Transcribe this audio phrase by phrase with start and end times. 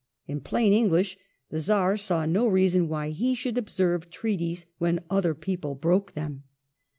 [0.25, 1.15] In plain English,
[1.51, 6.41] the Czar saw no reason why he should observe treaties when other people broke them.